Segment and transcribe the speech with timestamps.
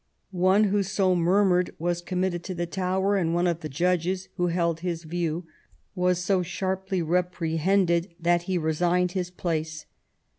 [0.31, 4.47] One who so murmured was committed to the Tower; and one of the judges, who
[4.47, 5.45] held his view,
[5.93, 9.85] was so sharply reprehended that he resigned his place".